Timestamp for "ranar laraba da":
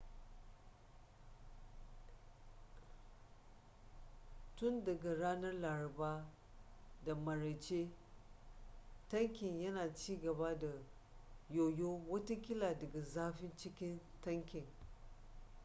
5.15-7.15